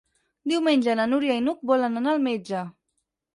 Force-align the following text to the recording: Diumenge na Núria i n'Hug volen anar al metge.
Diumenge 0.53 0.95
na 0.99 1.05
Núria 1.11 1.35
i 1.41 1.43
n'Hug 1.49 1.61
volen 1.73 2.01
anar 2.01 2.15
al 2.17 2.25
metge. 2.29 2.65